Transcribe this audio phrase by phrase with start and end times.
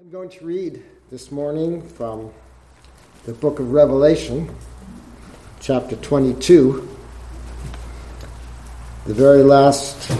[0.00, 2.32] I'm going to read this morning from
[3.26, 4.52] the book of Revelation,
[5.60, 6.88] chapter 22,
[9.06, 10.10] the very last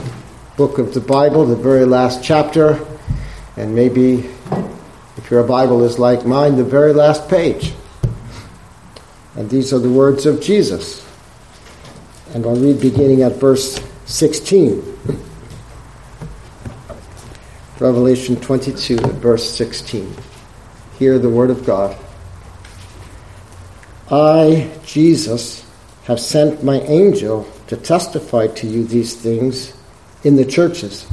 [0.57, 2.87] book of the Bible, the very last chapter,
[3.57, 4.31] and maybe
[5.17, 7.73] if your Bible is like mine, the very last page.
[9.35, 11.05] And these are the words of Jesus.
[12.33, 15.34] And I'll read beginning at verse 16.
[17.81, 20.15] Revelation 22, verse 16.
[20.99, 21.97] Hear the word of God.
[24.09, 25.67] I, Jesus,
[26.05, 29.77] have sent my angel to testify to you these things
[30.23, 31.07] in the churches.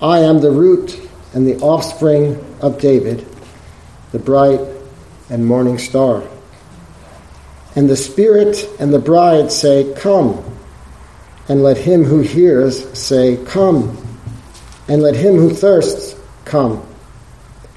[0.00, 1.00] I am the root
[1.34, 3.26] and the offspring of David,
[4.12, 4.60] the bright
[5.30, 6.22] and morning star.
[7.74, 10.44] And the Spirit and the bride say, Come.
[11.48, 13.96] And let him who hears say, Come.
[14.92, 16.14] And let him who thirsts
[16.44, 16.86] come.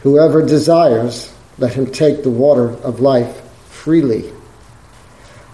[0.02, 4.34] Whoever desires, let him take the water of life freely.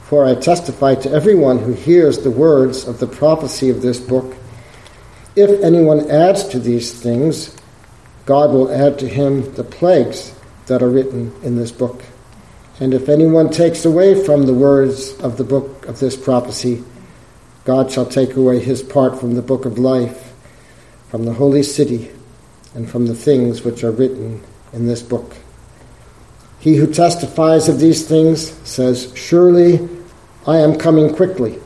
[0.06, 4.36] For I testify to everyone who hears the words of the prophecy of this book
[5.36, 7.56] if anyone adds to these things,
[8.26, 10.34] God will add to him the plagues
[10.66, 12.04] that are written in this book.
[12.82, 16.84] And if anyone takes away from the words of the book of this prophecy,
[17.64, 20.31] God shall take away his part from the book of life
[21.12, 22.10] from the holy city
[22.74, 25.36] and from the things which are written in this book.
[26.62, 29.90] He who testifies of these things says, Surely
[30.48, 31.60] I am coming quickly.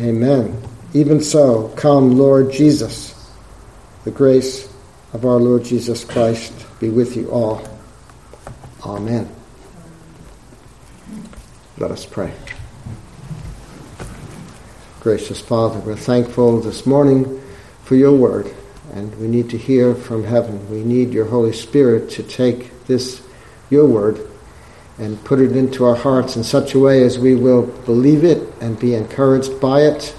[0.00, 0.58] Amen.
[0.94, 3.12] Even so, come, Lord Jesus.
[4.04, 4.72] The grace
[5.12, 7.62] of our Lord Jesus Christ be with you all.
[8.86, 9.28] Amen.
[11.76, 12.32] Let us pray.
[15.00, 17.43] Gracious Father, we're thankful this morning
[17.84, 18.52] for your word.
[18.92, 20.70] And we need to hear from heaven.
[20.70, 23.22] We need your Holy Spirit to take this,
[23.70, 24.26] your word,
[24.98, 28.52] and put it into our hearts in such a way as we will believe it
[28.60, 30.14] and be encouraged by it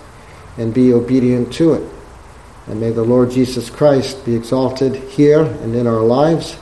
[0.57, 1.89] and be obedient to it.
[2.67, 6.57] And may the Lord Jesus Christ be exalted here and in our lives.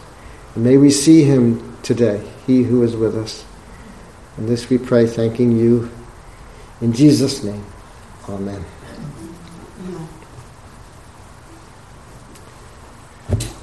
[0.54, 3.46] And may we see him today, he who is with us.
[4.38, 5.90] And this we pray, thanking you
[6.82, 7.66] in Jesus' name.
[8.28, 8.73] Amen.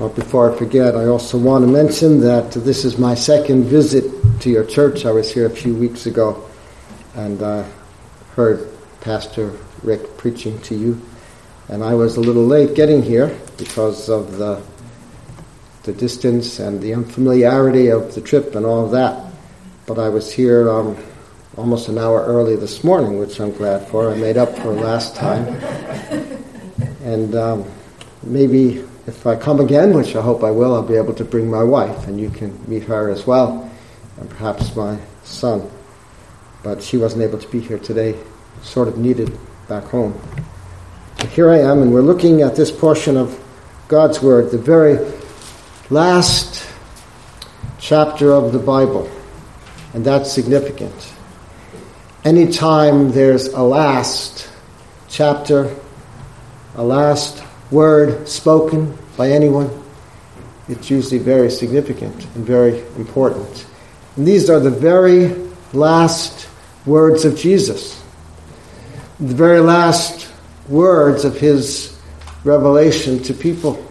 [0.01, 4.11] Well, before I forget, I also want to mention that this is my second visit
[4.41, 5.05] to your church.
[5.05, 6.49] I was here a few weeks ago
[7.17, 7.67] and uh,
[8.35, 8.67] heard
[9.03, 9.53] Pastor
[9.83, 10.99] Rick preaching to you.
[11.69, 14.63] And I was a little late getting here because of the,
[15.83, 19.31] the distance and the unfamiliarity of the trip and all of that.
[19.85, 20.97] But I was here um,
[21.59, 24.11] almost an hour early this morning, which I'm glad for.
[24.11, 25.45] I made up for last time.
[27.03, 27.65] And um,
[28.23, 31.51] maybe if I come again, which I hope I will, I'll be able to bring
[31.51, 33.69] my wife, and you can meet her as well,
[34.19, 35.69] and perhaps my son.
[36.63, 38.15] But she wasn't able to be here today,
[38.63, 39.37] sort of needed
[39.69, 40.15] back home.
[41.31, 43.37] Here I am, and we're looking at this portion of
[43.89, 44.97] God's Word, the very
[45.91, 46.65] last
[47.81, 49.11] chapter of the Bible,
[49.93, 51.13] and that's significant.
[52.25, 54.49] Anytime there's a last
[55.09, 55.75] chapter,
[56.77, 59.69] a last word spoken by anyone,
[60.67, 63.67] it's usually very significant and very important.
[64.17, 65.37] And these are the very
[65.75, 66.49] last
[66.87, 68.03] words of Jesus,
[69.19, 70.33] the very last
[70.71, 72.01] words of his
[72.45, 73.87] revelation to people.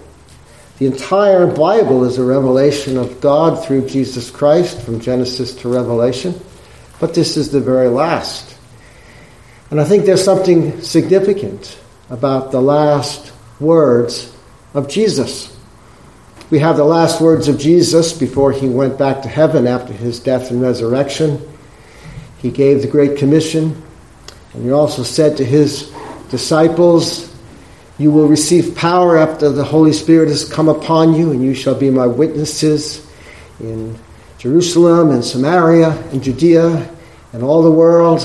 [0.79, 6.33] The entire Bible is a revelation of God through Jesus Christ from Genesis to Revelation,
[6.99, 8.57] but this is the very last.
[9.69, 11.77] And I think there's something significant
[12.09, 14.35] about the last words
[14.73, 15.55] of Jesus.
[16.49, 20.19] We have the last words of Jesus before he went back to heaven after his
[20.19, 21.39] death and resurrection.
[22.39, 23.79] He gave the Great Commission,
[24.53, 25.93] and he also said to his
[26.29, 27.35] disciples,
[27.99, 31.75] You will receive power after the Holy Spirit has come upon you, and you shall
[31.75, 33.05] be my witnesses
[33.59, 33.97] in
[34.39, 36.89] Jerusalem and Samaria and Judea
[37.33, 38.21] and all the world.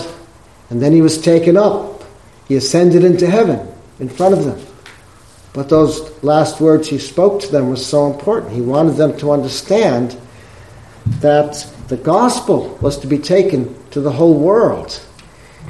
[0.71, 2.05] And then he was taken up.
[2.49, 3.69] He ascended into heaven
[4.01, 4.74] in front of them.
[5.55, 8.53] But those last words he spoke to them were so important.
[8.53, 10.19] He wanted them to understand
[11.21, 15.01] that the gospel was to be taken to the whole world.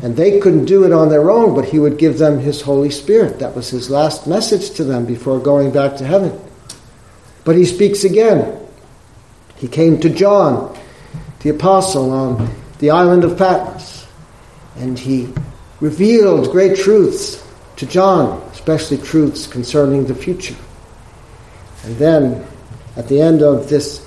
[0.02, 2.90] And they couldn't do it on their own, but he would give them his Holy
[2.90, 3.38] Spirit.
[3.38, 6.40] That was his last message to them before going back to heaven.
[7.44, 8.58] But he speaks again.
[9.56, 10.76] He came to John,
[11.40, 14.06] the apostle, on the island of Patmos,
[14.76, 15.32] and he
[15.80, 17.46] revealed great truths
[17.76, 20.56] to John especially truths concerning the future.
[21.84, 22.46] And then
[22.96, 24.06] At the end of this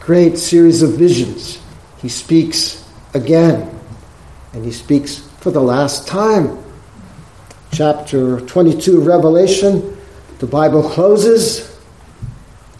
[0.00, 1.60] great series of visions,
[2.00, 2.82] he speaks
[3.12, 3.70] again,
[4.54, 6.58] and he speaks for the last time.
[7.70, 9.96] Chapter 22 of Revelation,
[10.38, 11.70] the Bible closes.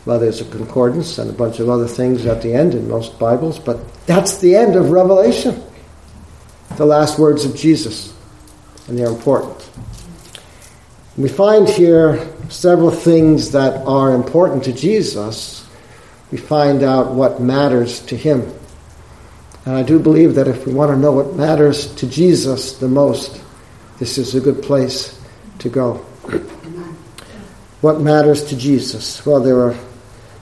[0.07, 3.19] Well, there's a concordance and a bunch of other things at the end in most
[3.19, 5.63] Bibles, but that's the end of Revelation.
[6.77, 8.15] The last words of Jesus,
[8.89, 9.69] and they're important.
[11.17, 15.65] We find here several things that are important to Jesus.
[16.33, 18.53] We find out what matters to him.
[19.65, 22.89] And I do believe that if we want to know what matters to Jesus the
[22.89, 23.41] most,
[24.01, 25.21] this is a good place
[25.61, 25.95] to go.
[27.81, 29.25] What matters to Jesus?
[29.25, 29.77] Well, there are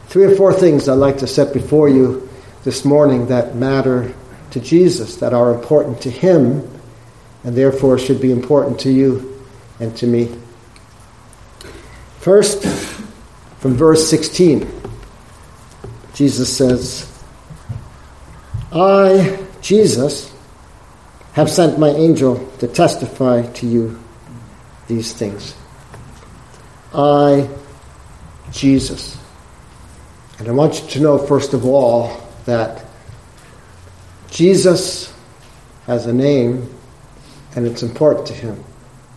[0.06, 2.30] three or four things I'd like to set before you
[2.64, 4.14] this morning that matter
[4.52, 6.66] to Jesus, that are important to him,
[7.44, 9.44] and therefore should be important to you
[9.78, 10.34] and to me.
[12.22, 12.62] First,
[13.58, 14.70] from verse 16,
[16.14, 17.12] Jesus says,
[18.70, 20.32] I, Jesus,
[21.32, 24.00] have sent my angel to testify to you
[24.86, 25.56] these things.
[26.94, 27.50] I,
[28.52, 29.18] Jesus.
[30.38, 32.84] And I want you to know, first of all, that
[34.30, 35.12] Jesus
[35.86, 36.72] has a name
[37.56, 38.62] and it's important to him.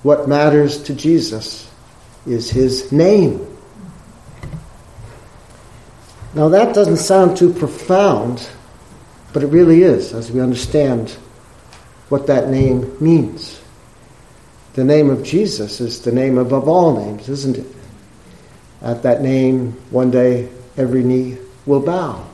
[0.02, 1.65] What matters to Jesus
[2.26, 3.46] is his name.
[6.34, 8.48] Now, that doesn't sound too profound,
[9.32, 11.12] but it really is as we understand
[12.10, 13.62] what that name means.
[14.74, 17.68] The name of Jesus is the name above all names, isn't it?
[18.82, 22.28] At that name, one day every knee will bow.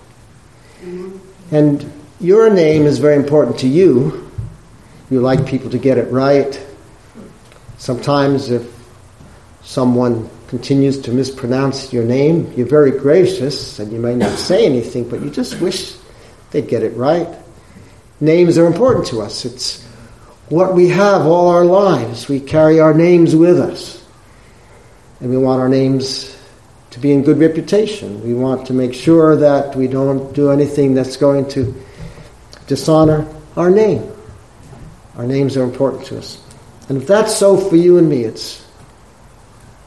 [0.82, 1.56] Mm-hmm.
[1.56, 4.30] And your name is very important to you.
[5.12, 6.60] You like people to get it right.
[7.78, 8.71] Sometimes, if
[9.64, 15.08] someone continues to mispronounce your name, you're very gracious and you may not say anything,
[15.08, 15.96] but you just wish
[16.52, 17.28] they'd get it right.
[18.20, 19.46] Names are important to us.
[19.46, 19.84] It's
[20.50, 22.28] what we have all our lives.
[22.28, 24.06] We carry our names with us.
[25.22, 26.38] And we want our names
[26.90, 28.22] to be in good reputation.
[28.24, 31.74] We want to make sure that we don't do anything that's going to
[32.68, 34.12] dishonor our name.
[35.16, 36.44] Our names are important to us.
[36.90, 38.66] And if that's so for you and me, it's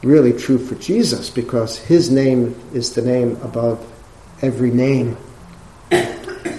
[0.05, 3.83] really true for Jesus because his name is the name above
[4.41, 5.17] every name.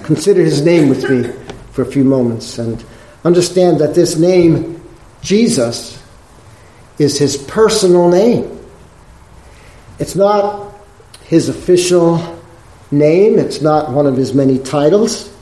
[0.02, 1.32] Consider his name with me
[1.70, 2.84] for a few moments and
[3.24, 4.82] understand that this name,
[5.22, 6.02] Jesus,
[6.98, 8.58] is his personal name.
[10.00, 10.74] It's not
[11.24, 12.16] his official
[12.90, 15.32] name, it's not one of his many titles.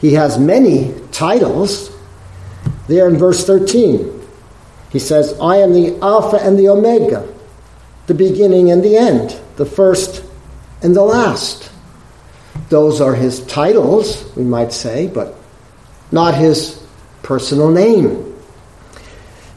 [0.00, 1.90] He has many titles.
[2.86, 4.19] There in verse 13.
[4.90, 7.26] He says, I am the Alpha and the Omega,
[8.06, 10.24] the beginning and the end, the first
[10.82, 11.70] and the last.
[12.68, 15.36] Those are his titles, we might say, but
[16.10, 16.84] not his
[17.22, 18.26] personal name.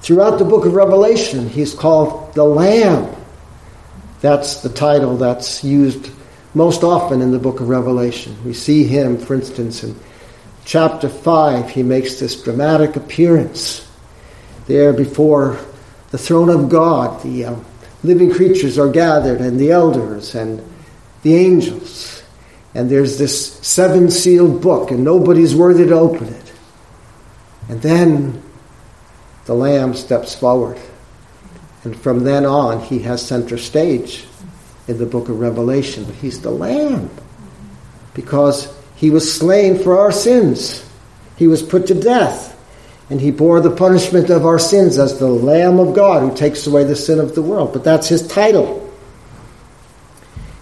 [0.02, 3.16] Throughout the book of Revelation, he's called the Lamb.
[4.22, 6.12] That's the title that's used
[6.54, 8.36] most often in the book of Revelation.
[8.46, 9.96] We see him, for instance, in
[10.66, 13.83] chapter 5, he makes this dramatic appearance
[14.68, 15.60] there before
[16.12, 17.22] the throne of God.
[17.24, 17.56] The uh,
[18.04, 20.64] living creatures are gathered, and the elders, and
[21.24, 22.24] the angels.
[22.76, 26.54] And there's this seven sealed book, and nobody's worthy to open it.
[27.70, 28.42] And then
[29.46, 30.80] the Lamb steps forward.
[31.84, 34.26] And from then on, he has center stage
[34.88, 36.06] in the book of Revelation.
[36.14, 37.10] He's the Lamb
[38.14, 40.88] because he was slain for our sins,
[41.36, 42.53] he was put to death
[43.10, 46.66] and he bore the punishment of our sins as the Lamb of God who takes
[46.68, 47.74] away the sin of the world.
[47.74, 48.80] But that's his title.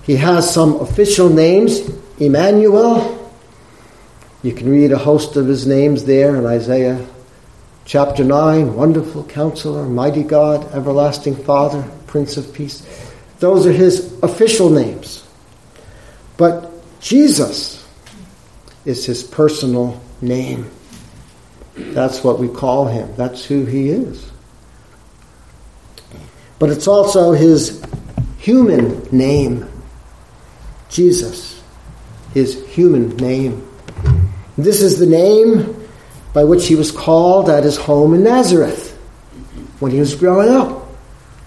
[0.04, 1.80] He has some official names
[2.20, 3.18] Emmanuel.
[4.44, 7.08] You can read a host of his names there in Isaiah
[7.86, 12.86] chapter 9 Wonderful Counselor, Mighty God, Everlasting Father, Prince of Peace.
[13.40, 15.28] Those are his official names.
[16.38, 16.72] But
[17.02, 17.88] Jesus
[18.86, 20.70] is his personal name.
[21.76, 23.14] That's what we call him.
[23.16, 24.32] That's who he is.
[26.60, 27.84] But it's also his
[28.38, 29.68] human name,
[30.90, 31.62] Jesus,
[32.34, 33.68] his human name.
[34.58, 35.88] This is the name
[36.34, 38.92] by which he was called at his home in Nazareth
[39.80, 40.88] when he was growing up.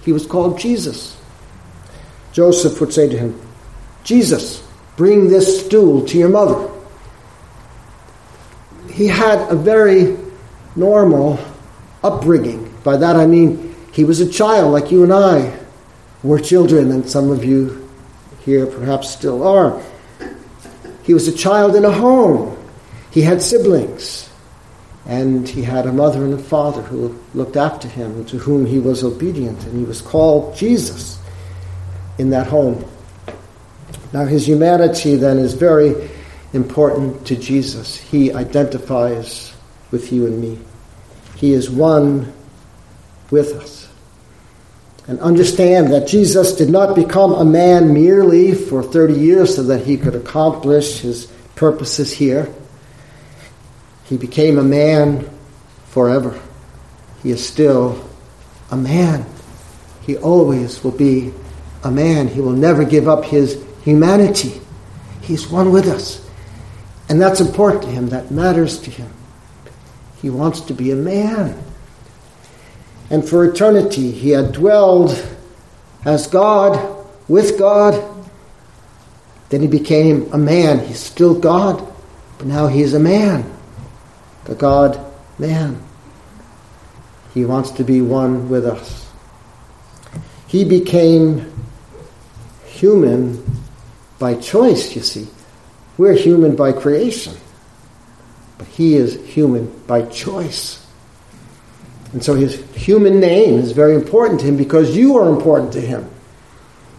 [0.02, 1.16] He was called Jesus.
[2.33, 3.40] Joseph would say to him,
[4.02, 4.66] Jesus,
[4.97, 6.74] bring this stool to your mother
[8.95, 10.17] he had a very
[10.77, 11.39] normal
[12.03, 12.73] upbringing.
[12.85, 15.59] By that I mean he was a child like you and I
[16.23, 17.89] were children, and some of you
[18.45, 19.83] here perhaps still are.
[21.03, 22.57] He was a child in a home.
[23.11, 24.31] He had siblings.
[25.07, 28.79] And he had a mother and a father who looked after him, to whom he
[28.79, 29.63] was obedient.
[29.65, 31.19] And he was called Jesus
[32.17, 32.85] in that home.
[34.15, 36.11] Now, his humanity then is very
[36.54, 37.96] important to Jesus.
[37.96, 39.52] He identifies
[39.90, 40.58] with you and me,
[41.37, 42.32] he is one
[43.30, 43.88] with us.
[45.06, 49.84] And understand that Jesus did not become a man merely for 30 years so that
[49.84, 52.52] he could accomplish his purposes here.
[54.04, 55.28] He became a man
[55.88, 56.40] forever.
[57.23, 58.08] He is still
[58.70, 59.26] a man.
[60.02, 61.32] He always will be
[61.82, 62.28] a man.
[62.28, 64.61] He will never give up his humanity.
[65.20, 66.24] He's one with us.
[67.08, 68.08] And that's important to him.
[68.08, 69.11] That matters to him.
[70.23, 71.62] He wants to be a man.
[73.11, 75.11] And for eternity, he had dwelled
[76.04, 78.02] as God, with God.
[79.50, 80.80] Then he became a man.
[80.80, 81.87] He's still God,
[82.38, 83.50] but now he is a man.
[84.46, 84.99] The God
[85.38, 85.82] man.
[87.34, 89.11] He wants to be one with us.
[90.46, 91.52] He became
[92.64, 93.44] human
[94.18, 95.26] by choice, you see.
[95.97, 97.35] We're human by creation,
[98.59, 100.85] but he is human by choice.
[102.13, 105.81] And so his human name is very important to him because you are important to
[105.81, 106.09] him.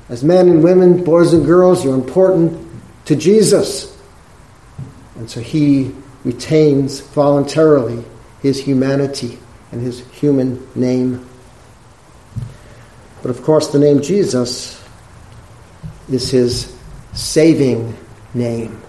[0.10, 2.62] As men and women, boys and girls, you're important
[3.06, 3.98] to Jesus.
[5.16, 8.04] And so he retains voluntarily
[8.42, 9.40] his humanity
[9.72, 11.28] and his human name.
[13.22, 14.84] But of course, the name Jesus
[16.10, 16.76] is his
[17.14, 17.96] saving
[18.36, 18.82] name.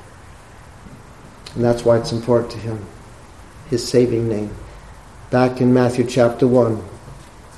[1.54, 2.84] And that's why it's important to him,
[3.70, 4.54] his saving name.
[5.30, 6.82] Back in Matthew chapter 1,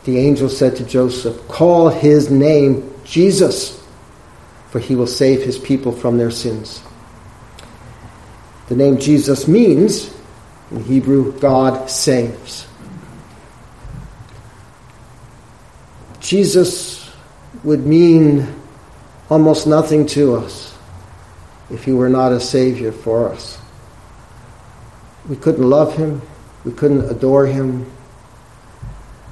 [0.04, 3.84] the angel said to Joseph, Call his name Jesus,
[4.70, 6.82] for he will save his people from their sins.
[8.68, 10.14] The name Jesus means,
[10.70, 12.66] in Hebrew, God saves.
[16.20, 17.10] Jesus
[17.64, 18.46] would mean
[19.30, 20.67] almost nothing to us
[21.70, 23.58] if he were not a Savior for us.
[25.28, 26.22] We couldn't love him,
[26.64, 27.90] we couldn't adore him,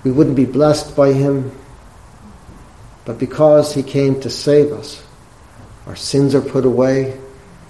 [0.04, 1.52] we wouldn't be blessed by him.
[3.04, 5.02] But because he came to save us,
[5.86, 7.18] our sins are put away,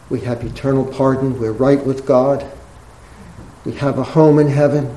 [0.09, 2.45] we have eternal pardon, we're right with God,
[3.65, 4.95] we have a home in heaven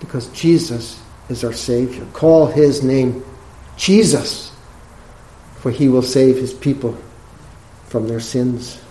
[0.00, 2.04] because Jesus is our Savior.
[2.12, 3.24] Call his name
[3.76, 4.52] Jesus
[5.62, 6.98] for he will save his people
[7.86, 8.81] from their sins.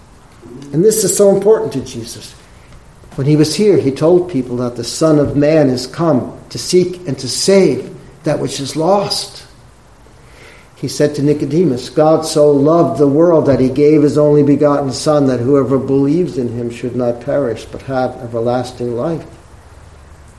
[0.73, 2.33] And this is so important to Jesus.
[3.15, 6.57] When he was here, he told people that the Son of Man is come to
[6.57, 9.45] seek and to save that which is lost.
[10.77, 14.91] He said to Nicodemus, God so loved the world that he gave his only begotten
[14.91, 19.27] Son, that whoever believes in him should not perish, but have everlasting life.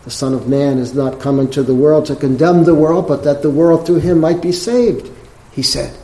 [0.05, 3.23] The Son of Man is not come into the world to condemn the world, but
[3.23, 5.11] that the world through him might be saved,
[5.53, 5.97] he said.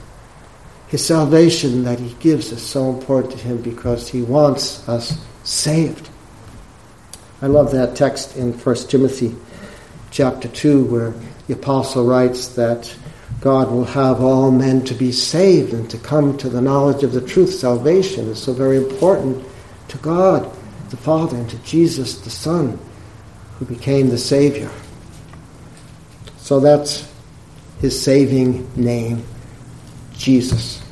[0.88, 6.08] His salvation that he gives is so important to him because he wants us saved.
[7.42, 9.36] I love that text in 1 Timothy
[10.10, 11.14] chapter 2 where
[11.46, 12.94] the apostle writes that
[13.40, 17.12] God will have all men to be saved and to come to the knowledge of
[17.12, 17.54] the truth.
[17.54, 19.44] Salvation is so very important
[19.88, 20.50] to God
[20.90, 22.78] the Father and to Jesus the Son
[23.58, 24.70] who became the Savior.
[26.38, 27.06] So that's
[27.80, 29.22] his saving name.
[30.18, 30.82] Jesus.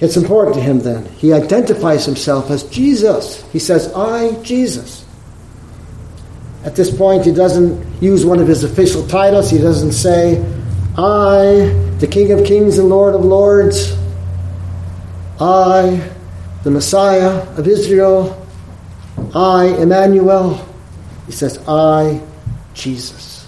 [0.00, 1.04] It's important to him then.
[1.04, 3.42] He identifies himself as Jesus.
[3.52, 5.04] He says, I, Jesus.
[6.64, 9.50] At this point, he doesn't use one of his official titles.
[9.50, 10.38] He doesn't say,
[10.96, 11.68] I,
[11.98, 13.94] the King of Kings and Lord of Lords.
[15.38, 16.10] I,
[16.64, 18.36] the Messiah of Israel.
[19.34, 20.66] I, Emmanuel.
[21.26, 22.22] He says, I,
[22.72, 23.46] Jesus.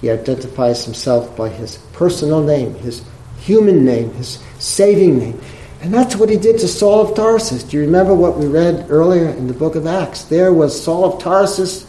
[0.00, 3.00] He identifies himself by his personal name, his
[3.38, 5.40] human name, his saving name.
[5.82, 7.62] And that's what he did to Saul of Tarsus.
[7.62, 10.24] Do you remember what we read earlier in the book of Acts?
[10.24, 11.88] There was Saul of Tarsus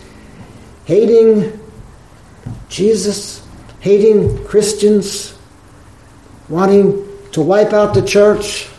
[0.86, 1.60] hating
[2.70, 3.44] Jesus,
[3.80, 5.36] hating Christians,
[6.48, 8.70] wanting to wipe out the church.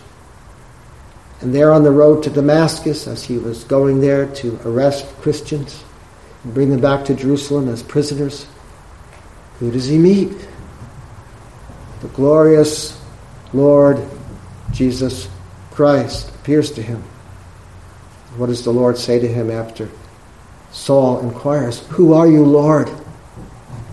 [1.41, 5.83] And there on the road to Damascus, as he was going there to arrest Christians
[6.45, 8.47] and bring them back to Jerusalem as prisoners,
[9.59, 10.31] who does he meet?
[12.05, 13.01] The glorious
[13.55, 13.99] Lord
[14.73, 15.27] Jesus
[15.71, 17.03] Christ appears to him.
[18.37, 19.89] What does the Lord say to him after
[20.71, 22.91] Saul inquires, Who are you, Lord?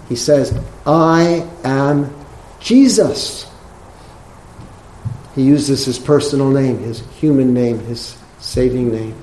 [0.10, 0.54] He says,
[0.86, 2.14] I am
[2.60, 3.50] Jesus.
[5.34, 9.16] He uses his personal name, his human name, his saving name.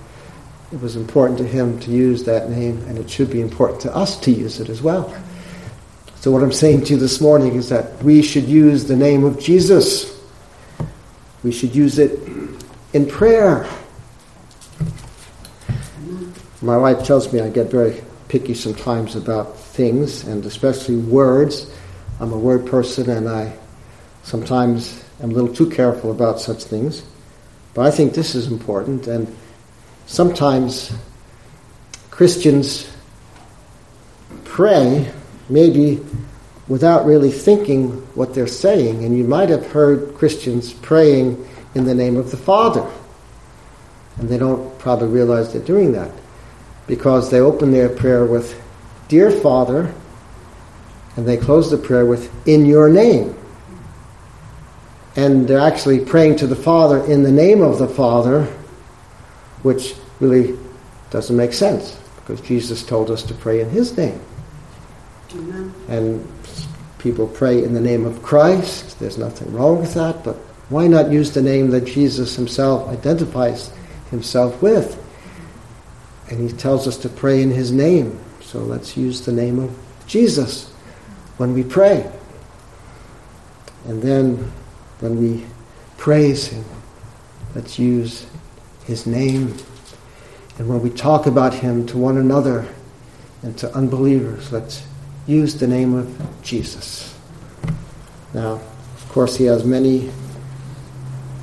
[0.73, 3.95] It was important to him to use that name, and it should be important to
[3.95, 5.15] us to use it as well.
[6.21, 9.23] So, what I'm saying to you this morning is that we should use the name
[9.23, 10.21] of Jesus.
[11.45, 12.19] We should use it
[12.93, 13.69] in prayer.
[16.61, 21.73] My wife tells me I get very picky sometimes about things, and especially words.
[22.19, 23.57] I'm a word person, and I
[24.25, 27.05] sometimes am a little too careful about such things.
[27.75, 29.33] But I think this is important, and
[30.07, 30.93] sometimes
[32.11, 32.93] Christians
[34.43, 35.13] pray
[35.49, 36.01] maybe
[36.69, 41.95] without really thinking what they're saying, and you might have heard Christians praying in the
[41.95, 42.89] name of the Father,
[44.19, 46.11] and they don't probably realize they're doing that
[46.87, 48.61] because they open their prayer with,
[49.09, 49.93] Dear Father,
[51.17, 53.35] and they close the prayer with, In your name.
[55.17, 58.45] And they're actually praying to the Father in the name of the Father,
[59.63, 60.57] which really
[61.11, 64.21] doesn't make sense because Jesus told us to pray in His name.
[65.33, 65.75] Amen.
[65.89, 66.29] And
[66.99, 68.99] people pray in the name of Christ.
[68.99, 70.37] There's nothing wrong with that, but
[70.69, 73.71] why not use the name that Jesus Himself identifies
[74.11, 75.05] Himself with?
[76.31, 78.19] And he tells us to pray in his name.
[78.41, 80.71] So let's use the name of Jesus
[81.39, 82.11] when we pray.
[83.87, 84.37] And then
[85.01, 85.47] when we
[85.97, 86.65] praise him,
[87.55, 88.27] let's use
[88.85, 89.57] his name.
[90.59, 92.67] And when we talk about him to one another
[93.43, 94.87] and to unbelievers, let's
[95.29, 97.15] use the name of Jesus.
[98.35, 100.09] Now, of course, he has many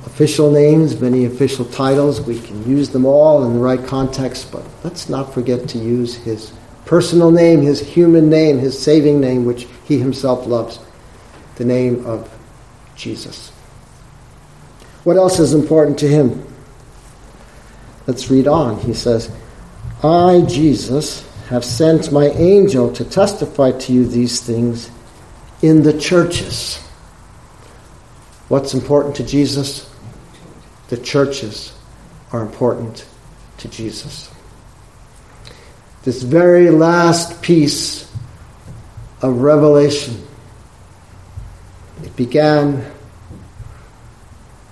[0.04, 2.20] official names, many official titles.
[2.20, 6.16] We can use them all in the right context, but let's not forget to use
[6.16, 6.52] his
[6.84, 10.80] personal name, his human name, his saving name, which he himself loves,
[11.56, 12.28] the name of
[12.96, 13.50] Jesus.
[15.04, 16.44] What else is important to him?
[18.08, 18.78] Let's read on.
[18.80, 19.30] He says,
[20.02, 24.90] I, Jesus, have sent my angel to testify to you these things
[25.62, 26.78] in the churches.
[28.48, 29.90] What's important to Jesus?
[30.88, 31.72] the churches
[32.32, 33.06] are important
[33.58, 34.30] to Jesus.
[36.04, 38.10] This very last piece
[39.22, 40.24] of Revelation,
[42.04, 42.84] it began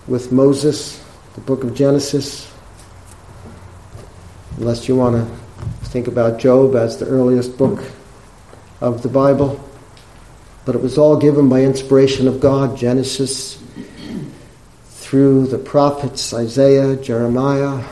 [0.06, 1.02] with Moses,
[1.34, 2.50] the book of Genesis.
[4.58, 5.43] Unless you want to
[5.84, 7.84] think about Job as the earliest book
[8.80, 9.62] of the Bible.
[10.64, 13.62] But it was all given by inspiration of God Genesis,
[14.86, 17.84] through the prophets Isaiah, Jeremiah,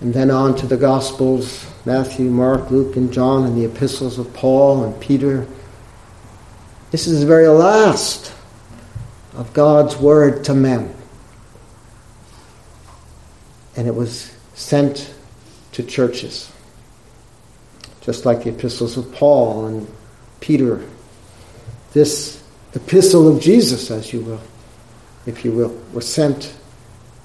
[0.00, 4.32] and then on to the Gospels Matthew, Mark, Luke, and John, and the epistles of
[4.34, 5.46] Paul and Peter.
[6.90, 8.32] This is the very last
[9.34, 10.92] of God's word to men.
[13.76, 15.14] And it was sent
[15.76, 16.50] to churches,
[18.00, 19.86] just like the epistles of Paul and
[20.40, 20.82] Peter.
[21.92, 22.42] This
[22.74, 24.40] epistle of Jesus, as you will
[25.26, 26.54] if you will, were sent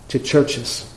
[0.09, 0.91] to churches.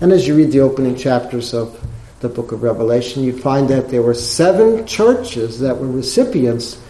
[0.00, 1.84] And as you read the opening chapters of
[2.20, 6.80] the book of Revelation, you find that there were seven churches that were recipients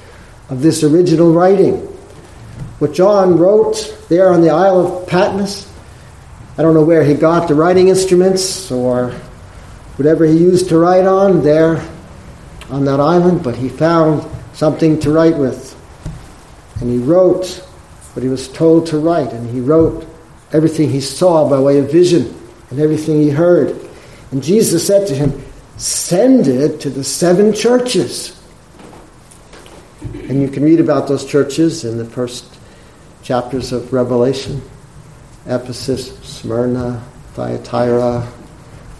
[0.50, 1.76] of this original writing.
[2.78, 5.72] What John wrote there on the Isle of Patmos,
[6.58, 9.18] I don't know where he got the writing instruments or
[9.96, 11.86] whatever he used to write on there
[12.70, 15.72] on that island, but he found something to write with.
[16.80, 17.46] And he wrote
[18.14, 20.06] what he was told to write, and he wrote
[20.52, 22.34] everything he saw by way of vision
[22.70, 23.78] and everything he heard.
[24.30, 25.42] And Jesus said to him,
[25.76, 28.40] Send it to the seven churches.
[30.02, 32.56] And you can read about those churches in the first
[33.22, 34.62] chapters of Revelation
[35.46, 37.04] Ephesus, Smyrna,
[37.34, 38.26] Thyatira,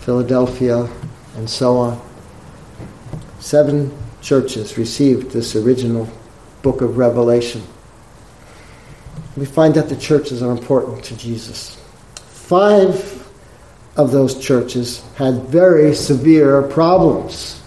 [0.04, 0.88] Philadelphia,
[1.36, 2.00] and so on.
[3.40, 6.08] Seven churches received this original
[6.62, 7.62] book of Revelation
[9.36, 11.76] we find that the churches are important to Jesus.
[12.16, 13.28] Five
[13.96, 17.60] of those churches had very severe problems,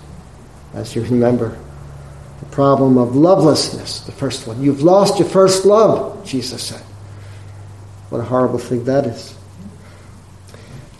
[0.73, 1.57] as you remember.
[2.39, 4.61] The problem of lovelessness, the first one.
[4.61, 6.81] You've lost your first love, Jesus said.
[8.09, 9.36] What a horrible thing that is.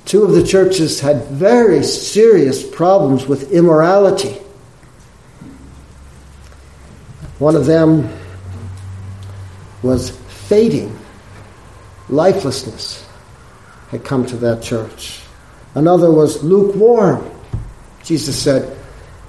[0.07, 4.37] Two of the churches had very serious problems with immorality.
[7.39, 8.09] One of them
[9.83, 10.11] was
[10.47, 10.97] fading,
[12.07, 13.05] lifelessness
[13.89, 15.19] had come to that church.
[15.75, 17.29] Another was lukewarm.
[18.01, 18.77] Jesus said,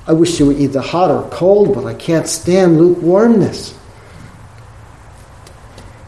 [0.07, 3.77] I wish you were either hot or cold, but I can't stand lukewarmness.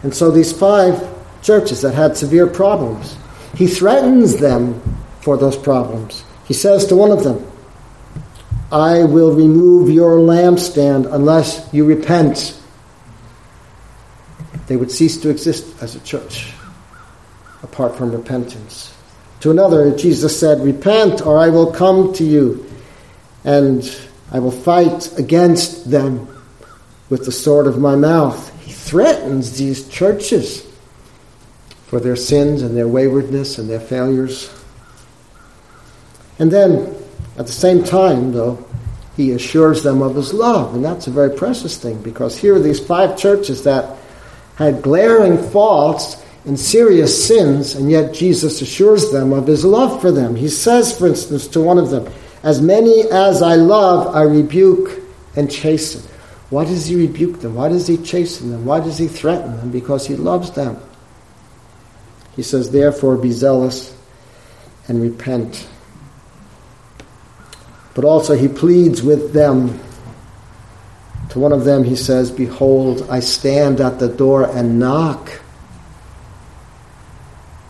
[0.04, 1.08] And so these five
[1.42, 3.16] churches that had severe problems.
[3.54, 4.80] He threatens them
[5.20, 6.24] for those problems.
[6.46, 7.46] He says to one of them,
[8.72, 12.56] I will remove your lampstand unless you repent.
[14.66, 16.52] They would cease to exist as a church
[17.62, 18.94] apart from repentance.
[19.40, 22.70] To another, Jesus said, Repent, or I will come to you,
[23.44, 23.82] and
[24.30, 26.28] I will fight against them
[27.08, 28.54] with the sword of my mouth.
[28.62, 30.69] He threatens these churches
[31.90, 34.48] for their sins and their waywardness and their failures.
[36.38, 36.94] And then,
[37.36, 38.64] at the same time, though,
[39.16, 40.76] he assures them of his love.
[40.76, 43.98] And that's a very precious thing because here are these five churches that
[44.54, 50.12] had glaring faults and serious sins, and yet Jesus assures them of his love for
[50.12, 50.36] them.
[50.36, 52.06] He says, for instance, to one of them,
[52.44, 55.00] As many as I love, I rebuke
[55.34, 56.02] and chasten.
[56.50, 57.56] Why does he rebuke them?
[57.56, 58.64] Why does he chasten them?
[58.64, 59.72] Why does he threaten them?
[59.72, 60.80] Because he loves them.
[62.36, 63.96] He says, Therefore, be zealous
[64.88, 65.68] and repent.
[67.94, 69.80] But also, he pleads with them.
[71.30, 75.28] To one of them, he says, Behold, I stand at the door and knock.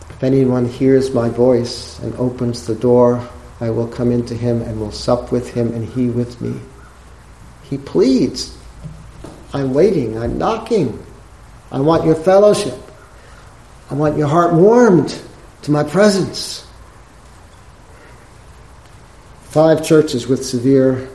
[0.09, 3.27] If anyone hears my voice and opens the door,
[3.59, 6.59] I will come into him and will sup with him and he with me.
[7.69, 8.57] He pleads.
[9.53, 10.17] I'm waiting.
[10.17, 11.03] I'm knocking.
[11.71, 12.77] I want your fellowship.
[13.91, 15.21] I want your heart warmed
[15.63, 16.65] to my presence.
[19.43, 21.09] Five churches with severe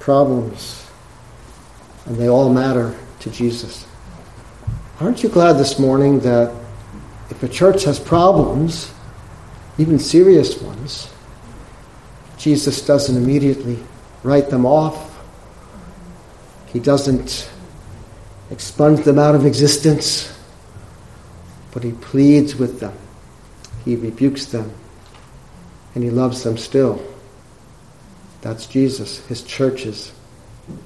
[0.00, 0.86] problems,
[2.04, 3.86] and they all matter to Jesus.
[5.00, 6.54] Aren't you glad this morning that
[7.30, 8.92] if a church has problems,
[9.78, 11.10] even serious ones,
[12.36, 13.78] Jesus doesn't immediately
[14.24, 15.18] write them off.
[16.66, 17.50] He doesn't
[18.50, 20.38] expunge them out of existence,
[21.72, 22.96] but he pleads with them.
[23.84, 24.72] He rebukes them,
[25.94, 27.02] and he loves them still.
[28.42, 29.24] That's Jesus.
[29.26, 30.12] His churches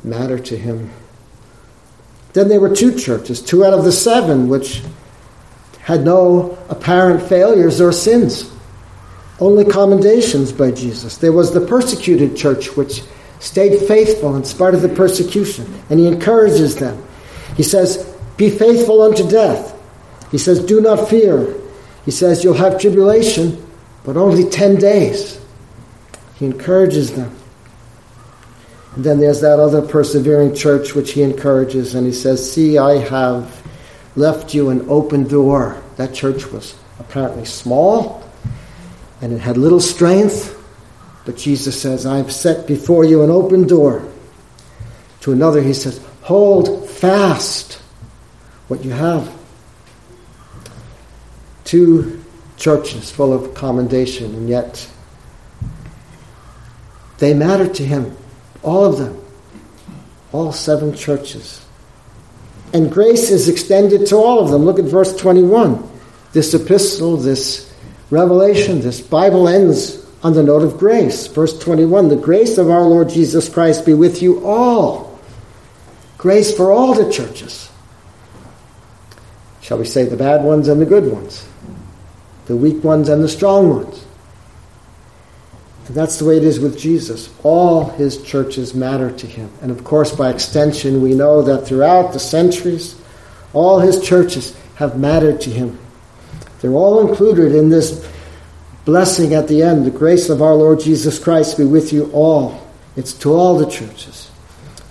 [0.03, 0.91] matter to him.
[2.33, 4.83] Then there were two churches, two out of the seven, which
[5.81, 8.51] had no apparent failures or sins,
[9.39, 11.19] only commendations by Jesus.
[11.19, 13.03] There was the persecuted church, which
[13.39, 17.05] stayed faithful in spite of the persecution, and he encourages them.
[17.57, 19.74] He says, Be faithful unto death.
[20.35, 21.55] He says, Do not fear.
[22.05, 23.65] He says, You'll have tribulation,
[24.03, 25.41] but only 10 days.
[26.35, 27.33] He encourages them.
[28.97, 32.97] And then there's that other persevering church which he encourages, and he says, See, I
[32.97, 33.65] have
[34.17, 35.81] left you an open door.
[35.99, 38.29] That church was apparently small
[39.21, 40.61] and it had little strength,
[41.25, 44.05] but Jesus says, I've set before you an open door.
[45.21, 47.75] To another, he says, Hold fast
[48.67, 49.44] what you have.
[51.75, 52.25] Two
[52.57, 54.89] churches full of commendation, and yet
[57.19, 58.17] they matter to him,
[58.63, 59.21] all of them,
[60.33, 61.65] all seven churches
[62.75, 64.65] and grace is extended to all of them.
[64.65, 65.89] Look at verse 21.
[66.33, 67.73] This epistle, this
[68.11, 71.29] revelation, this Bible ends on the note of grace.
[71.29, 75.21] Verse 21 The grace of our Lord Jesus Christ be with you all.
[76.19, 77.71] Grace for all the churches.
[79.65, 81.49] Shall we say the bad ones and the good ones?
[82.45, 84.05] The weak ones and the strong ones.
[85.87, 87.31] And that's the way it is with Jesus.
[87.43, 89.51] All his churches matter to him.
[89.63, 93.01] And of course, by extension, we know that throughout the centuries,
[93.55, 95.79] all his churches have mattered to him.
[96.61, 98.07] They're all included in this
[98.85, 99.87] blessing at the end.
[99.87, 102.61] The grace of our Lord Jesus Christ be with you all.
[102.97, 104.31] It's to all the churches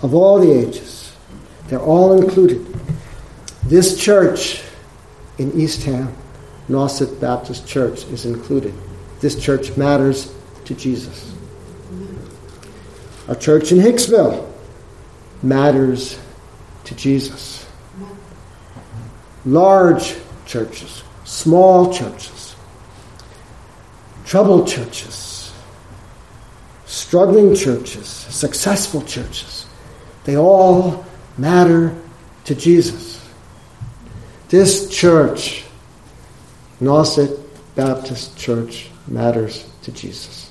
[0.02, 1.14] of all the ages.
[1.68, 2.66] They're all included.
[3.66, 4.63] This church
[5.38, 6.14] in Eastham,
[6.68, 8.74] Nauset Baptist Church, is included.
[9.20, 10.32] This church matters
[10.64, 11.34] to Jesus.
[13.28, 14.50] Our church in Hicksville
[15.42, 16.18] matters
[16.84, 17.66] to Jesus.
[19.46, 20.16] Large
[20.46, 22.56] churches, small churches,
[24.24, 25.52] troubled churches,
[26.86, 29.66] struggling churches, successful churches,
[30.24, 31.04] they all
[31.36, 31.94] matter
[32.44, 33.13] to Jesus.
[34.48, 35.64] This church,
[36.80, 37.40] Nauset
[37.74, 40.50] Baptist Church, matters to Jesus.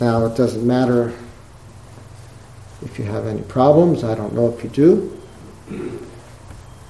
[0.00, 1.14] Now, it doesn't matter
[2.82, 4.04] if you have any problems.
[4.04, 5.20] I don't know if you do.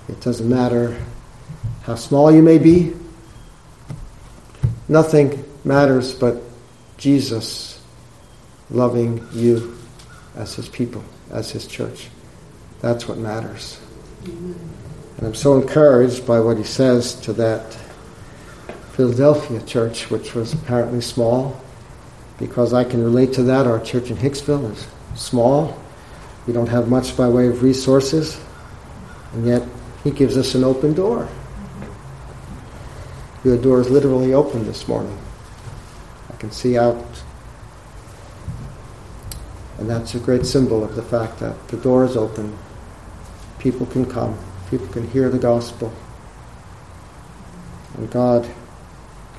[0.09, 1.01] It doesn't matter
[1.83, 2.95] how small you may be.
[4.89, 6.43] Nothing matters but
[6.97, 7.81] Jesus
[8.71, 9.77] loving you
[10.35, 12.09] as his people, as his church.
[12.81, 13.81] That's what matters.
[14.27, 17.77] And I'm so encouraged by what he says to that
[18.93, 21.61] Philadelphia church, which was apparently small,
[22.39, 23.67] because I can relate to that.
[23.67, 25.79] Our church in Hicksville is small.
[26.47, 28.41] We don't have much by way of resources,
[29.33, 29.63] and yet
[30.05, 31.29] he gives us an open door.
[33.43, 35.17] The door is literally open this morning.
[36.33, 37.05] I can see out.
[39.79, 42.57] And that's a great symbol of the fact that the door is open.
[43.67, 44.39] People can come.
[44.71, 45.93] People can hear the gospel.
[47.97, 48.49] And God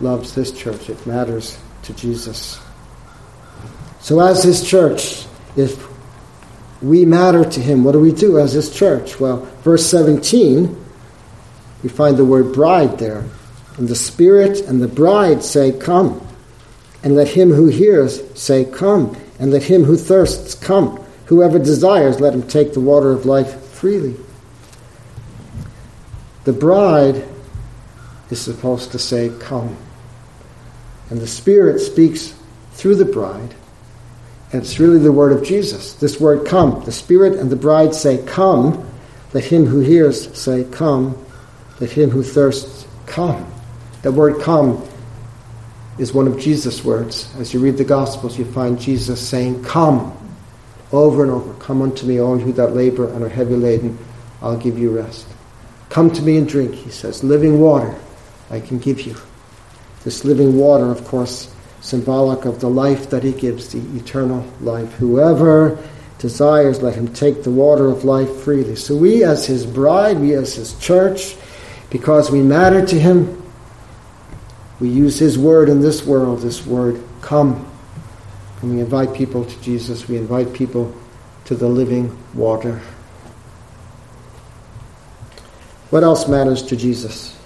[0.02, 0.90] loves this church.
[0.90, 2.60] It matters to Jesus.
[4.02, 5.88] So, as His church, if
[6.82, 9.18] we matter to Him, what do we do as His church?
[9.18, 10.76] Well, verse 17,
[11.82, 13.24] we find the word bride there.
[13.78, 16.22] And the Spirit and the bride say, Come.
[17.02, 19.16] And let him who hears say, Come.
[19.40, 20.98] And let him who thirsts come.
[21.28, 24.16] Whoever desires, let him take the water of life freely.
[26.44, 27.24] The bride
[28.30, 29.78] is supposed to say, Come.
[31.10, 32.34] And the Spirit speaks
[32.74, 33.56] through the bride.
[34.52, 35.94] And it's really the word of Jesus.
[35.94, 36.84] This word, come.
[36.86, 38.90] The Spirit and the bride say, Come.
[39.34, 41.18] Let him who hears say, Come.
[41.80, 43.46] Let him who thirsts come.
[44.02, 44.88] The word come
[45.98, 47.34] is one of Jesus' words.
[47.40, 50.17] As you read the Gospels, you find Jesus saying, Come,
[50.92, 51.54] over and over.
[51.56, 53.98] Come unto me, all you that labor and are heavy laden,
[54.42, 55.28] I'll give you rest.
[55.90, 57.24] Come to me and drink, he says.
[57.24, 57.96] Living water
[58.50, 59.16] I can give you.
[60.04, 64.92] This living water, of course, symbolic of the life that he gives, the eternal life.
[64.94, 65.78] Whoever
[66.20, 68.76] desires, let him take the water of life freely.
[68.76, 71.36] So we, as his bride, we, as his church,
[71.90, 73.38] because we matter to him,
[74.80, 77.66] we use His word in this world, this word, come.
[78.62, 80.08] And we invite people to Jesus.
[80.08, 80.94] We invite people
[81.46, 82.82] to the living water.
[85.90, 87.38] What else matters to Jesus?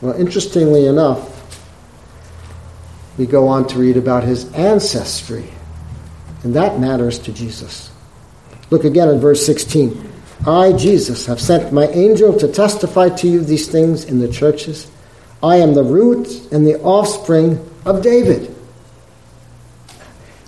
[0.00, 1.32] Well, interestingly enough,
[3.18, 5.50] we go on to read about his ancestry,
[6.42, 7.90] and that matters to Jesus.
[8.70, 10.12] Look again at verse 16.
[10.46, 14.90] I, Jesus, have sent my angel to testify to you these things in the churches.
[15.42, 18.55] I am the root and the offspring of David.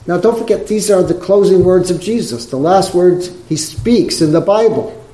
[0.09, 4.23] Now, don't forget, these are the closing words of Jesus, the last words he speaks
[4.23, 5.05] in the Bible,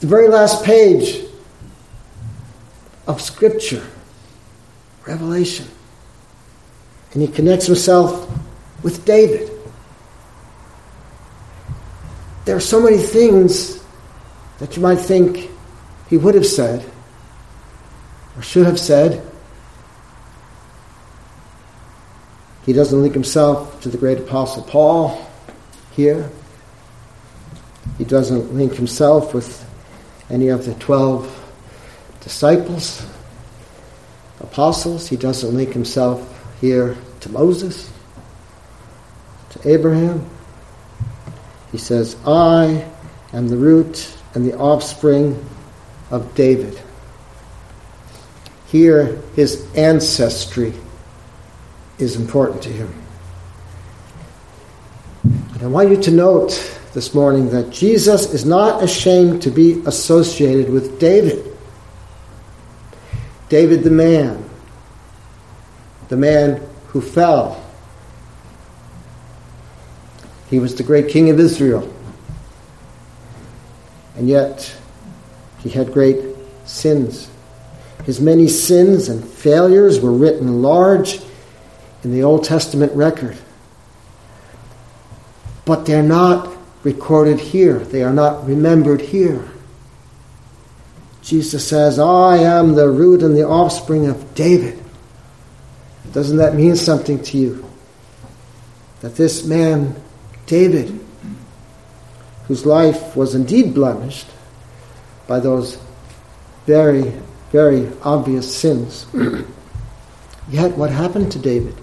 [0.00, 1.24] the very last page
[3.06, 3.82] of Scripture,
[5.06, 5.66] Revelation.
[7.14, 8.30] And he connects himself
[8.82, 9.50] with David.
[12.44, 13.82] There are so many things
[14.58, 15.48] that you might think
[16.10, 16.84] he would have said
[18.36, 19.26] or should have said.
[22.64, 25.26] He doesn't link himself to the great apostle Paul
[25.92, 26.30] here.
[27.98, 29.68] He doesn't link himself with
[30.30, 31.38] any of the 12
[32.20, 33.04] disciples,
[34.40, 35.08] apostles.
[35.08, 36.28] He doesn't link himself
[36.60, 37.90] here to Moses,
[39.50, 40.24] to Abraham.
[41.72, 42.88] He says, I
[43.32, 45.44] am the root and the offspring
[46.10, 46.80] of David.
[48.66, 50.74] Here, his ancestry
[51.98, 52.92] is important to him.
[55.24, 59.82] And I want you to note this morning that Jesus is not ashamed to be
[59.86, 61.56] associated with David.
[63.48, 64.44] David the man,
[66.08, 67.62] the man who fell.
[70.50, 71.90] He was the great king of Israel.
[74.16, 74.74] And yet,
[75.60, 76.18] he had great
[76.66, 77.30] sins.
[78.04, 81.20] His many sins and failures were written large
[82.04, 83.36] in the Old Testament record.
[85.64, 89.48] But they're not recorded here, they are not remembered here.
[91.22, 94.82] Jesus says, I am the root and the offspring of David.
[96.12, 97.70] Doesn't that mean something to you?
[99.02, 99.94] That this man,
[100.46, 100.98] David,
[102.48, 104.26] whose life was indeed blemished
[105.28, 105.78] by those
[106.66, 107.12] very
[107.52, 109.06] very obvious sins.
[110.48, 111.74] Yet, what happened to David?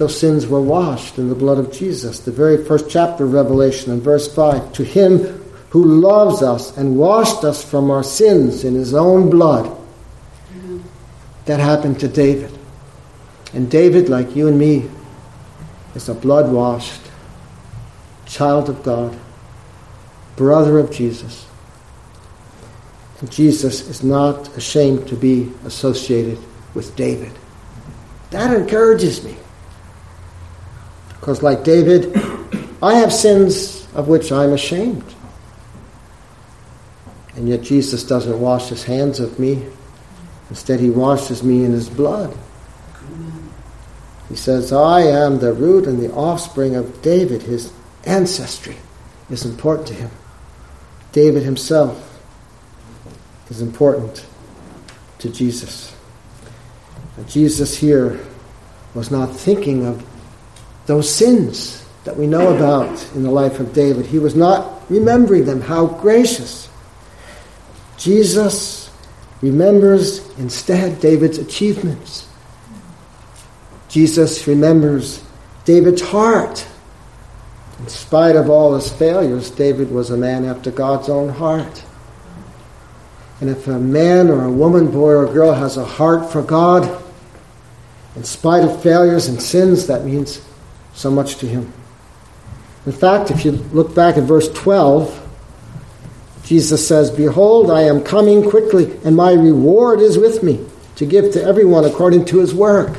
[0.00, 2.20] Those sins were washed in the blood of Jesus.
[2.20, 5.18] The very first chapter of Revelation, in verse 5 To him
[5.68, 9.66] who loves us and washed us from our sins in his own blood.
[9.66, 10.78] Mm-hmm.
[11.44, 12.50] That happened to David.
[13.52, 14.88] And David, like you and me,
[15.94, 17.02] is a blood washed
[18.24, 19.14] child of God,
[20.34, 21.46] brother of Jesus.
[23.28, 26.38] Jesus is not ashamed to be associated
[26.72, 27.32] with David.
[28.30, 29.36] That encourages me.
[31.20, 32.16] Because, like David,
[32.82, 35.04] I have sins of which I'm ashamed.
[37.36, 39.66] And yet Jesus doesn't wash his hands of me.
[40.48, 42.36] Instead, he washes me in his blood.
[44.28, 47.42] He says, I am the root and the offspring of David.
[47.42, 47.72] His
[48.04, 48.76] ancestry
[49.28, 50.10] is important to him.
[51.12, 52.20] David himself
[53.50, 54.24] is important
[55.18, 55.94] to Jesus.
[57.26, 58.20] Jesus here
[58.94, 60.04] was not thinking of
[60.86, 64.06] those sins that we know about in the life of David.
[64.06, 65.60] He was not remembering them.
[65.60, 66.68] How gracious.
[67.98, 68.90] Jesus
[69.42, 72.26] remembers instead David's achievements.
[73.88, 75.22] Jesus remembers
[75.64, 76.66] David's heart.
[77.78, 81.84] In spite of all his failures, David was a man after God's own heart.
[83.40, 87.02] And if a man or a woman, boy or girl has a heart for God,
[88.16, 90.44] in spite of failures and sins, that means
[91.00, 91.72] so much to him.
[92.86, 95.28] In fact, if you look back at verse 12,
[96.44, 100.64] Jesus says, Behold, I am coming quickly, and my reward is with me
[100.96, 102.98] to give to everyone according to his work.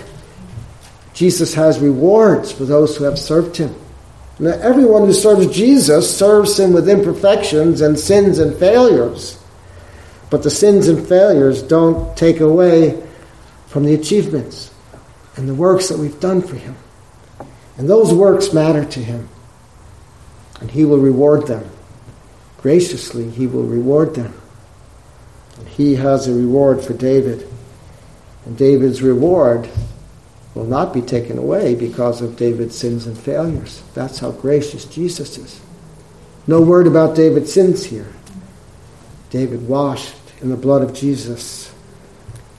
[1.14, 3.76] Jesus has rewards for those who have served him.
[4.40, 9.38] Now, everyone who serves Jesus serves him with imperfections and sins and failures.
[10.32, 13.06] But the sins and failures don't take away
[13.68, 14.74] from the achievements
[15.36, 16.76] and the works that we've done for him.
[17.78, 19.30] And those works matter to him.
[20.60, 21.70] And he will reward them.
[22.62, 24.40] Graciously, he will reward them.
[25.58, 27.48] And he has a reward for David.
[28.46, 29.70] And David's reward
[30.54, 33.82] will not be taken away because of David's sins and failures.
[33.94, 35.62] That's how gracious Jesus is.
[36.48, 38.12] No word about David's sins here.
[39.30, 41.74] David washed in the blood of Jesus.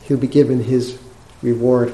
[0.05, 0.98] He'll be given his
[1.42, 1.92] reward.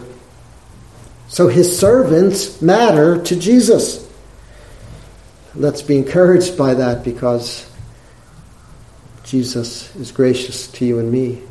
[1.28, 4.10] So his servants matter to Jesus.
[5.54, 7.70] Let's be encouraged by that because
[9.24, 11.42] Jesus is gracious to you and me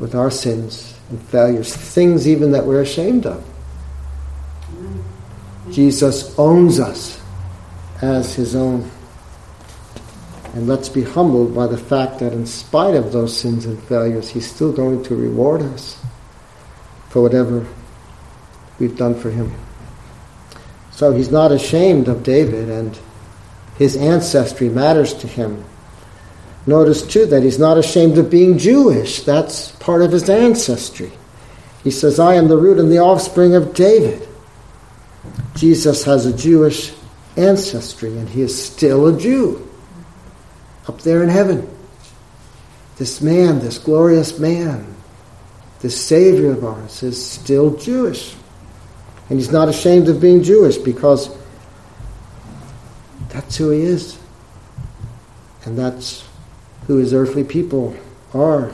[0.00, 3.44] with our sins and failures, things even that we're ashamed of.
[5.70, 7.20] Jesus owns us
[8.00, 8.90] as his own.
[10.54, 14.30] And let's be humbled by the fact that in spite of those sins and failures,
[14.30, 16.02] he's still going to reward us
[17.10, 17.66] for whatever
[18.78, 19.52] we've done for him.
[20.90, 22.98] So he's not ashamed of David, and
[23.76, 25.64] his ancestry matters to him.
[26.66, 29.22] Notice too that he's not ashamed of being Jewish.
[29.22, 31.12] That's part of his ancestry.
[31.84, 34.26] He says, I am the root and the offspring of David.
[35.54, 36.92] Jesus has a Jewish
[37.36, 39.68] ancestry, and he is still a Jew
[40.88, 41.68] up there in heaven.
[42.96, 44.96] This man, this glorious man,
[45.80, 48.34] this Savior of ours, is still Jewish.
[49.28, 51.36] And he's not ashamed of being Jewish because
[53.30, 54.18] that's who he is.
[55.64, 56.26] And that's
[56.86, 57.96] who his earthly people
[58.32, 58.72] are.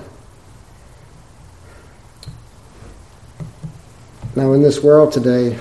[4.37, 5.59] Now, in this world today,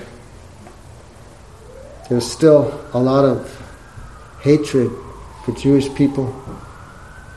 [2.08, 3.50] there's still a lot of
[4.40, 4.90] hatred
[5.44, 6.34] for Jewish people,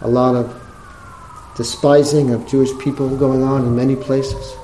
[0.02, 0.62] a lot of
[1.56, 4.56] despising of Jewish people going on in many places.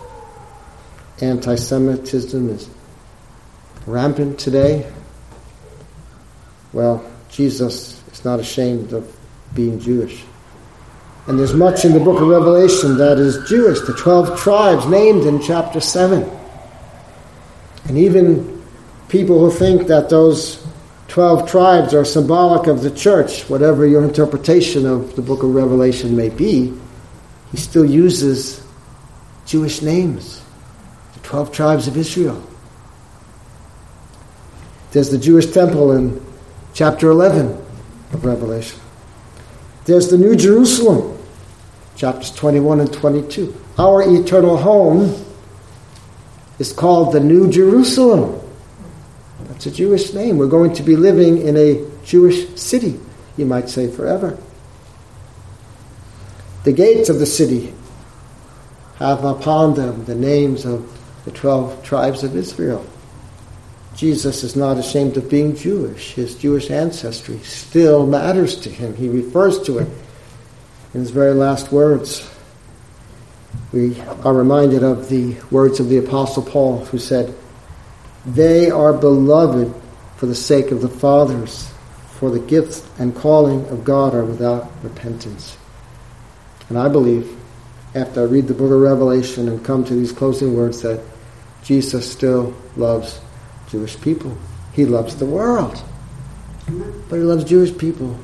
[1.21, 2.69] Anti Semitism is
[3.85, 4.91] rampant today.
[6.73, 9.15] Well, Jesus is not ashamed of
[9.53, 10.23] being Jewish.
[11.27, 15.25] And there's much in the book of Revelation that is Jewish, the 12 tribes named
[15.25, 16.29] in chapter 7.
[17.85, 18.63] And even
[19.09, 20.65] people who think that those
[21.09, 26.15] 12 tribes are symbolic of the church, whatever your interpretation of the book of Revelation
[26.15, 26.73] may be,
[27.51, 28.65] he still uses
[29.45, 30.41] Jewish names,
[31.13, 32.41] the 12 tribes of Israel.
[34.91, 36.23] There's the Jewish temple in
[36.73, 37.47] chapter 11
[38.13, 38.80] of Revelation.
[39.86, 41.17] There's the New Jerusalem,
[41.95, 43.56] chapters 21 and 22.
[43.77, 45.25] Our eternal home
[46.60, 48.39] is called the New Jerusalem.
[49.45, 50.38] That's a Jewish name.
[50.38, 52.99] We're going to be living in a Jewish city,
[53.38, 54.38] you might say, forever.
[56.63, 57.74] The gates of the city
[58.97, 62.86] have upon them the names of the 12 tribes of Israel.
[64.02, 66.14] Jesus is not ashamed of being Jewish.
[66.14, 68.95] His Jewish ancestry still matters to him.
[68.95, 69.88] He refers to it
[70.95, 72.28] in his very last words.
[73.72, 77.36] We are reminded of the words of the Apostle Paul, who said,
[78.26, 79.72] They are beloved
[80.16, 81.70] for the sake of the fathers,
[82.14, 85.60] for the gifts and calling of God are without repentance.
[86.70, 87.38] And I believe,
[87.93, 91.04] after I read the book of Revelation and come to these closing words, that
[91.62, 93.20] Jesus still loves
[93.72, 94.38] Jewish people.
[94.74, 95.82] He loves the world.
[97.09, 98.19] But he loves Jewish people,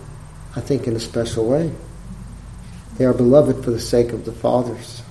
[0.56, 1.72] I think, in a special way.
[2.98, 5.02] They are beloved for the sake of the fathers.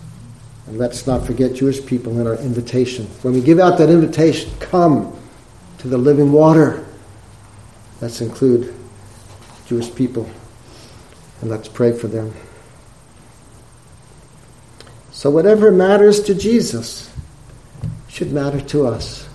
[0.66, 3.06] And let's not forget Jewish people in our invitation.
[3.22, 5.16] When we give out that invitation, come
[5.78, 6.84] to the living water.
[8.00, 8.74] Let's include
[9.66, 10.28] Jewish people
[11.40, 12.34] and let's pray for them.
[15.12, 17.10] So, whatever matters to Jesus
[18.08, 19.28] should matter to us.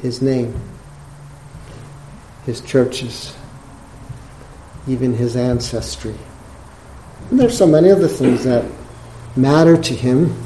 [0.00, 0.54] His name,
[2.44, 3.36] His churches,
[4.88, 6.14] even His ancestry.
[7.30, 8.64] And there's so many other things that
[9.36, 10.36] matter to Him.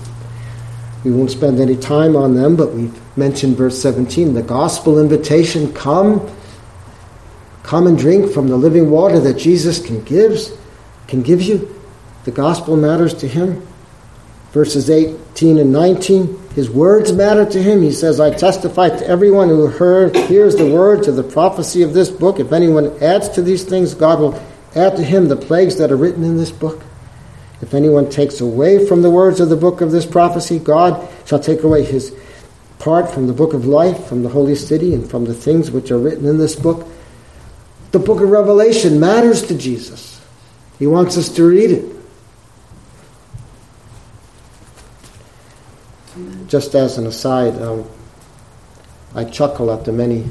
[1.05, 5.73] We won't spend any time on them, but we've mentioned verse 17 the gospel invitation
[5.73, 6.31] come.
[7.63, 10.53] Come and drink from the living water that Jesus can gives
[11.09, 11.75] can give you.
[12.25, 13.67] The gospel matters to him.
[14.53, 14.91] Verses
[15.37, 19.67] 18 and 19 his words matter to him he says i testify to everyone who
[19.67, 23.63] heard hears the words of the prophecy of this book if anyone adds to these
[23.63, 24.43] things god will
[24.75, 26.83] add to him the plagues that are written in this book
[27.61, 31.41] if anyone takes away from the words of the book of this prophecy god shall
[31.41, 32.17] take away his
[32.79, 35.91] part from the book of life from the holy city and from the things which
[35.91, 36.89] are written in this book
[37.93, 40.21] the book of Revelation matters to Jesus.
[40.79, 41.96] He wants us to read it.
[46.49, 47.89] Just as an aside, um,
[49.15, 50.25] I chuckle at the many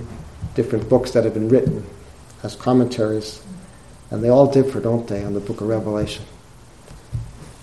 [0.53, 1.85] different books that have been written
[2.43, 3.41] as commentaries,
[4.11, 6.23] and they all differ, don't they, on the book of Revelation?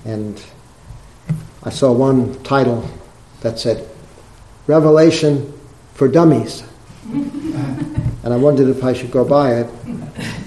[0.04, 0.42] And
[1.62, 2.88] I saw one title
[3.40, 3.88] that said,
[4.66, 5.52] Revelation
[5.94, 6.64] for Dummies.
[7.12, 9.70] and I wondered if I should go buy it,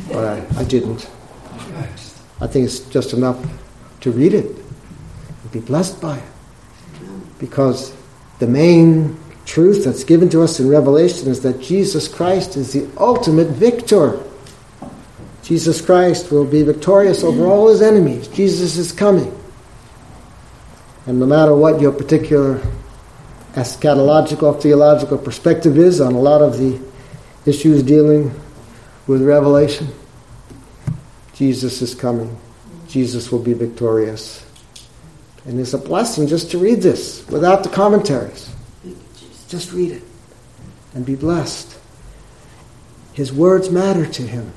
[0.09, 1.09] but I, I didn't.
[2.41, 3.43] I think it's just enough
[4.01, 6.23] to read it and be blessed by it.
[7.39, 7.94] Because
[8.39, 12.89] the main truth that's given to us in Revelation is that Jesus Christ is the
[12.97, 14.21] ultimate victor.
[15.43, 18.27] Jesus Christ will be victorious over all his enemies.
[18.29, 19.33] Jesus is coming.
[21.05, 22.59] And no matter what your particular
[23.53, 26.79] eschatological, theological perspective is on a lot of the
[27.45, 28.31] issues dealing
[29.07, 29.87] with Revelation.
[31.33, 32.35] Jesus is coming.
[32.87, 34.44] Jesus will be victorious.
[35.45, 38.53] And it's a blessing just to read this without the commentaries.
[39.47, 40.03] Just read it
[40.93, 41.77] and be blessed.
[43.13, 44.51] His words matter to him.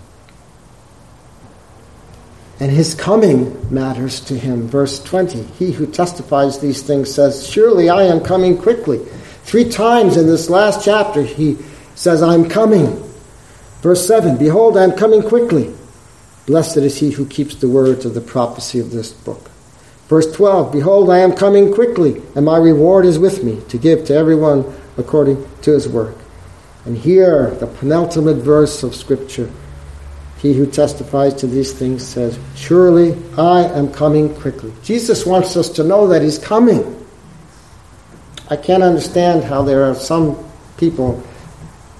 [2.61, 4.67] And his coming matters to him.
[4.67, 8.99] Verse 20 He who testifies these things says, Surely I am coming quickly.
[9.45, 11.59] Three times in this last chapter, he
[11.95, 13.05] says, I'm coming.
[13.81, 15.73] Verse 7 Behold, I am coming quickly.
[16.47, 19.51] Blessed is he who keeps the words of the prophecy of this book.
[20.09, 24.05] Verse 12 Behold, I am coming quickly, and my reward is with me to give
[24.07, 24.65] to everyone
[24.97, 26.17] according to his work.
[26.85, 29.51] And here, the penultimate verse of Scripture
[30.39, 34.73] he who testifies to these things says, Surely I am coming quickly.
[34.85, 36.95] Jesus wants us to know that he's coming.
[38.49, 40.39] I can't understand how there are some
[40.77, 41.23] people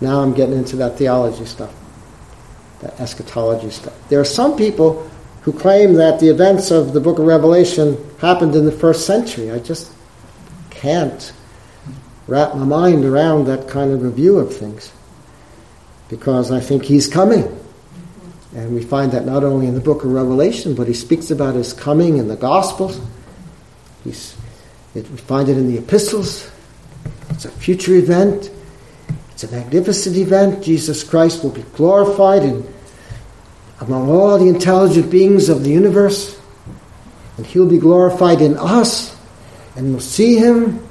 [0.01, 1.75] now I'm getting into that theology stuff,
[2.81, 4.09] that eschatology stuff.
[4.09, 5.11] There are some people
[5.43, 9.51] who claim that the events of the book of Revelation happened in the first century.
[9.51, 9.93] I just
[10.71, 11.33] can't
[12.27, 14.93] wrap my mind around that kind of a view of things
[16.09, 17.59] because I think he's coming.
[18.55, 21.55] And we find that not only in the book of Revelation, but he speaks about
[21.55, 23.01] his coming in the Gospels.
[24.05, 24.37] He's,
[24.95, 26.51] it, we find it in the epistles.
[27.31, 28.51] It's a future event.
[29.31, 30.65] It's a magnificent event.
[30.65, 32.67] Jesus Christ will be glorified in,
[33.81, 36.41] among all the intelligent beings of the universe.
[37.37, 39.17] And he'll be glorified in us.
[39.77, 40.85] And we'll see him.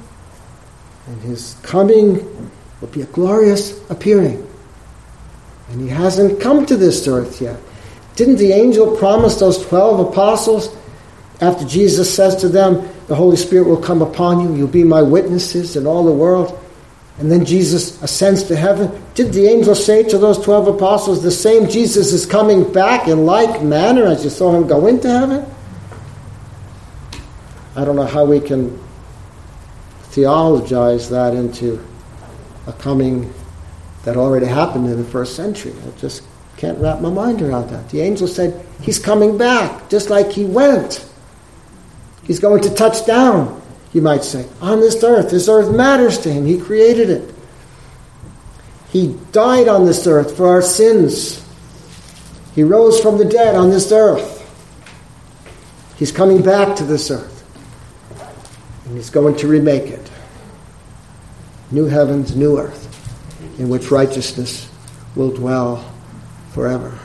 [1.06, 2.14] And his coming
[2.80, 4.46] will be a glorious appearing.
[5.70, 7.60] And he hasn't come to this earth yet.
[8.16, 10.74] Didn't the angel promise those 12 apostles
[11.40, 15.02] after Jesus says to them, The Holy Spirit will come upon you, you'll be my
[15.02, 16.58] witnesses in all the world?
[17.18, 19.02] And then Jesus ascends to heaven.
[19.14, 23.26] Did the angel say to those 12 apostles, the same Jesus is coming back in
[23.26, 25.44] like manner as you saw him go into heaven?
[27.74, 28.78] I don't know how we can
[30.10, 31.84] theologize that into
[32.66, 33.32] a coming
[34.04, 35.74] that already happened in the first century.
[35.86, 36.22] I just
[36.56, 37.88] can't wrap my mind around that.
[37.90, 41.04] The angel said, He's coming back, just like he went.
[42.24, 43.60] He's going to touch down
[43.92, 45.30] you might say, on this earth.
[45.30, 46.46] This earth matters to him.
[46.46, 47.34] He created it.
[48.90, 51.44] He died on this earth for our sins.
[52.54, 54.36] He rose from the dead on this earth.
[55.98, 57.34] He's coming back to this earth.
[58.86, 60.10] And he's going to remake it.
[61.70, 62.86] New heavens, new earth,
[63.58, 64.70] in which righteousness
[65.14, 65.92] will dwell
[66.52, 66.98] forever.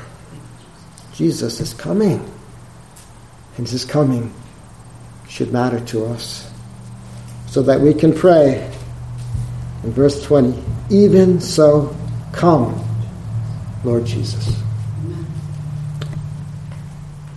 [1.13, 2.29] Jesus is coming.
[3.57, 4.33] and his coming
[5.27, 6.52] should matter to us.
[7.53, 8.67] So that we can pray
[9.83, 11.95] in verse 20, even so,
[12.31, 12.83] come,
[13.83, 14.59] Lord Jesus.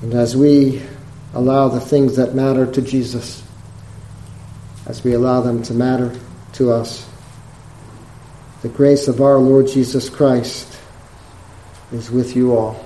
[0.01, 0.81] And as we
[1.35, 3.43] allow the things that matter to Jesus,
[4.87, 6.19] as we allow them to matter
[6.55, 7.07] to us,
[8.63, 10.79] the grace of our Lord Jesus Christ
[11.93, 12.83] is with you all.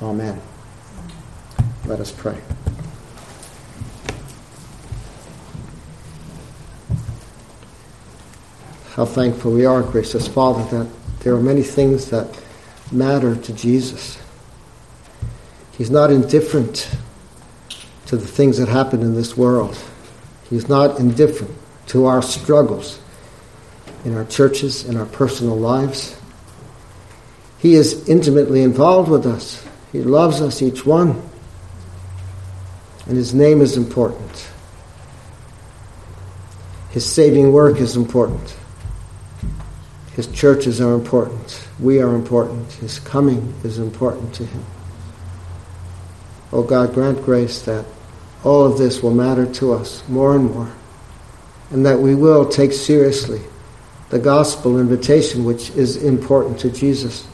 [0.00, 0.40] Amen.
[1.86, 2.40] Let us pray.
[8.94, 10.86] How thankful we are, gracious Father, that
[11.20, 12.28] there are many things that
[12.90, 14.22] matter to Jesus.
[15.78, 16.94] He's not indifferent
[18.06, 19.82] to the things that happen in this world.
[20.50, 23.00] He's not indifferent to our struggles
[24.04, 26.14] in our churches, in our personal lives.
[27.56, 29.66] He is intimately involved with us.
[29.92, 31.22] He loves us, each one.
[33.06, 34.50] And His name is important.
[36.90, 38.54] His saving work is important.
[40.14, 41.66] His churches are important.
[41.80, 42.70] We are important.
[42.72, 44.64] His coming is important to Him.
[46.52, 47.86] Oh God, grant grace that
[48.44, 50.70] all of this will matter to us more and more,
[51.70, 53.40] and that we will take seriously
[54.10, 57.26] the gospel invitation, which is important to Jesus.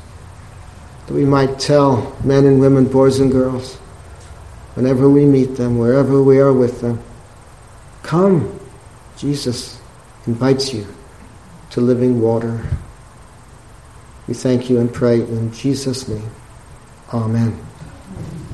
[1.09, 3.75] That we might tell men and women, boys and girls,
[4.75, 7.03] whenever we meet them, wherever we are with them,
[8.05, 8.55] come.
[9.17, 9.81] Jesus
[10.29, 10.87] invites you
[11.79, 12.61] to living water.
[14.27, 16.31] We thank you and pray in Jesus' name.
[17.15, 17.68] Amen.